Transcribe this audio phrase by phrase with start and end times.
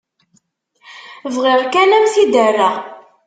[1.35, 2.75] Bɣiɣ kan ad m-t-id-rreɣ.